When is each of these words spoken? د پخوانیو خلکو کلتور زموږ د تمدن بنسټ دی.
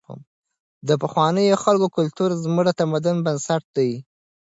د 0.87 0.89
پخوانیو 1.01 1.61
خلکو 1.63 1.87
کلتور 1.97 2.29
زموږ 2.43 2.65
د 2.67 2.71
تمدن 2.79 3.15
بنسټ 3.25 3.63
دی. 3.77 3.91